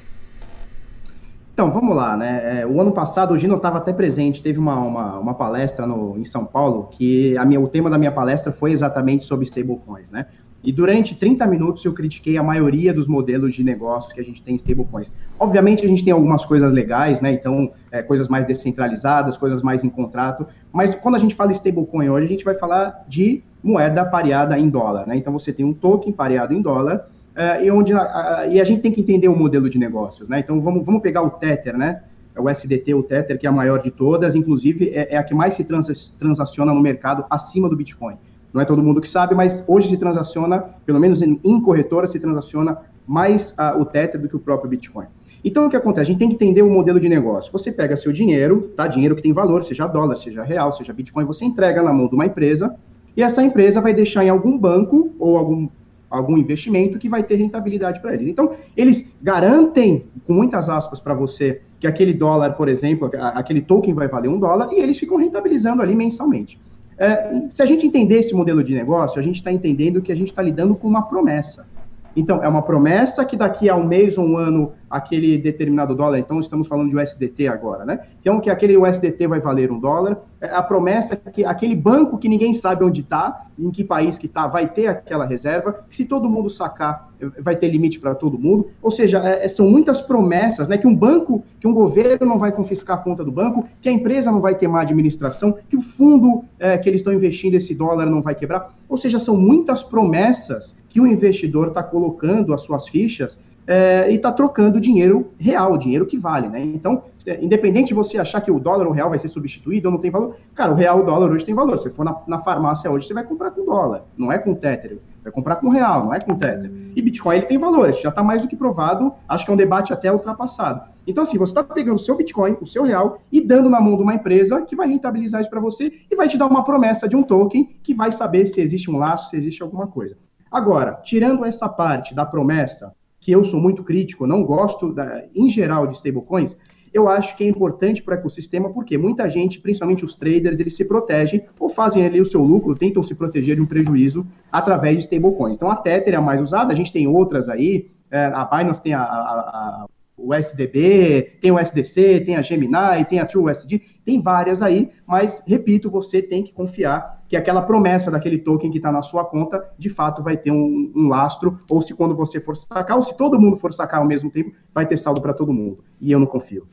[1.55, 2.60] Então, vamos lá, né?
[2.60, 6.17] É, o ano passado o Gino estava até presente, teve uma, uma, uma, palestra no,
[6.17, 10.12] em São Paulo, que a minha, o tema da minha palestra foi exatamente sobre stablecoins,
[10.12, 10.25] né?
[10.65, 14.41] E durante 30 minutos eu critiquei a maioria dos modelos de negócios que a gente
[14.41, 15.12] tem em stablecoins.
[15.39, 17.32] Obviamente a gente tem algumas coisas legais, né?
[17.32, 20.47] Então, é, coisas mais descentralizadas, coisas mais em contrato.
[20.73, 24.67] Mas quando a gente fala stablecoin hoje, a gente vai falar de moeda pareada em
[24.67, 25.15] dólar, né?
[25.15, 28.82] Então você tem um token pareado em dólar uh, e onde a, e a gente
[28.82, 30.39] tem que entender o modelo de negócios, né?
[30.39, 32.01] Então vamos, vamos pegar o Tether, né?
[32.36, 35.23] É o SDT, o Tether, que é a maior de todas, inclusive é, é a
[35.23, 38.17] que mais se trans, transaciona no mercado acima do Bitcoin.
[38.56, 42.08] Não é todo mundo que sabe, mas hoje se transaciona, pelo menos em, em corretora,
[42.08, 45.08] se transaciona mais uh, o Tether do que o próprio Bitcoin.
[45.44, 46.04] Então, o que acontece?
[46.04, 47.52] A gente tem que entender o modelo de negócio.
[47.52, 48.88] Você pega seu dinheiro, tá?
[48.88, 52.15] Dinheiro que tem valor, seja dólar, seja real, seja Bitcoin, você entrega na mão de
[52.15, 52.74] uma empresa,
[53.18, 55.68] e essa empresa vai deixar em algum banco ou algum
[56.10, 58.28] algum investimento que vai ter rentabilidade para eles.
[58.30, 63.94] Então, eles garantem, com muitas aspas para você, que aquele dólar, por exemplo, aquele token
[63.94, 66.58] vai valer um dólar e eles ficam rentabilizando ali mensalmente.
[66.97, 70.15] É, se a gente entender esse modelo de negócio, a gente está entendendo que a
[70.15, 71.67] gente está lidando com uma promessa.
[72.15, 76.19] Então, é uma promessa que daqui a um mês ou um ano aquele determinado dólar,
[76.19, 78.00] então estamos falando de USDT agora, né?
[78.21, 82.17] Então, que aquele USDT vai valer um dólar, é, a promessa é que aquele banco
[82.17, 86.06] que ninguém sabe onde está, em que país que está, vai ter aquela reserva, se
[86.06, 88.69] todo mundo sacar, vai ter limite para todo mundo.
[88.82, 90.78] Ou seja, é, é, são muitas promessas, né?
[90.78, 93.91] Que um banco, que um governo não vai confiscar a conta do banco, que a
[93.91, 97.74] empresa não vai ter má administração, que o fundo é, que eles estão investindo esse
[97.74, 98.74] dólar não vai quebrar.
[98.88, 104.15] Ou seja, são muitas promessas que o investidor está colocando as suas fichas é, e
[104.15, 106.62] está trocando dinheiro real, dinheiro que vale, né?
[106.63, 109.88] Então, é, independente de você achar que o dólar ou o real vai ser substituído
[109.88, 111.78] ou não tem valor, cara, o real o dólar hoje tem valor.
[111.80, 114.99] Se for na, na farmácia hoje, você vai comprar com dólar, não é com Tether.
[115.23, 116.71] Vai comprar com real, não é com Tether.
[116.95, 119.54] E Bitcoin ele tem valor, isso já está mais do que provado, acho que é
[119.54, 120.82] um debate até ultrapassado.
[121.08, 123.95] Então, assim, você está pegando o seu Bitcoin, o seu real, e dando na mão
[123.95, 127.08] de uma empresa que vai rentabilizar isso para você e vai te dar uma promessa
[127.08, 130.15] de um token que vai saber se existe um laço, se existe alguma coisa.
[130.51, 132.94] Agora, tirando essa parte da promessa,
[133.25, 136.55] que eu sou muito crítico, não gosto, da, em geral, de stablecoins,
[136.93, 140.75] eu acho que é importante para o ecossistema, porque muita gente, principalmente os traders, eles
[140.75, 144.99] se protegem ou fazem ali o seu lucro, tentam se proteger de um prejuízo através
[144.99, 145.57] de stablecoins.
[145.57, 148.83] Então, a Tether é a mais usada, a gente tem outras aí, é, a Binance
[148.83, 149.85] tem a, a, a
[150.15, 155.41] o SDB, tem o SDC, tem a Gemini, tem a TrueUSD, tem várias aí, mas,
[155.48, 159.68] repito, você tem que confiar que aquela promessa daquele token que está na sua conta,
[159.78, 163.18] de fato vai ter um, um, lastro, ou se quando você for sacar, ou se
[163.18, 165.84] todo mundo for sacar ao mesmo tempo, vai ter saldo para todo mundo.
[166.00, 166.68] E eu não confio.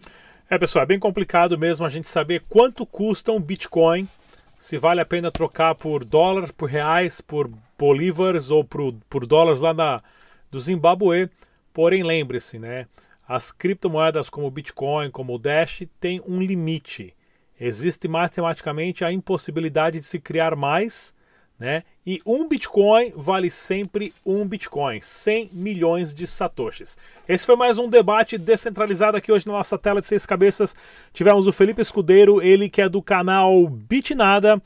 [0.49, 4.07] É, pessoal, é bem complicado mesmo a gente saber quanto custa um Bitcoin,
[4.59, 9.61] se vale a pena trocar por dólar, por reais, por bolívares ou por, por dólares
[9.61, 10.03] lá na,
[10.51, 11.31] do Zimbabue.
[11.73, 12.87] Porém, lembre-se, né?
[13.27, 17.15] As criptomoedas como o Bitcoin, como o Dash, têm um limite.
[17.65, 21.15] Existe matematicamente a impossibilidade de se criar mais,
[21.57, 21.85] né?
[22.05, 26.97] E um Bitcoin vale sempre um Bitcoin, 100 milhões de satoshis.
[27.29, 30.75] Esse foi mais um debate descentralizado aqui hoje na nossa tela de seis cabeças.
[31.13, 34.61] Tivemos o Felipe Escudeiro, ele que é do canal Bitnada.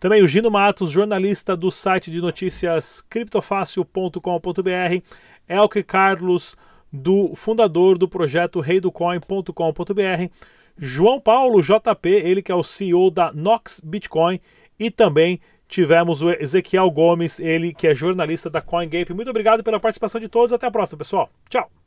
[0.00, 5.04] Também o Gino Matos, jornalista do site de notícias criptofácil.com.br.
[5.48, 6.56] Elke Carlos,
[6.92, 10.32] do fundador do projeto reidocoin.com.br,
[10.80, 14.40] João Paulo JP, ele que é o CEO da Nox Bitcoin,
[14.78, 19.12] e também tivemos o Ezequiel Gomes, ele que é jornalista da CoinGape.
[19.12, 20.52] Muito obrigado pela participação de todos.
[20.52, 21.28] Até a próxima, pessoal.
[21.50, 21.79] Tchau.